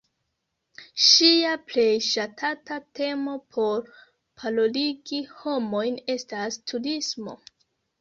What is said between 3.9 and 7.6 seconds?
paroligi homojn estas "turismo".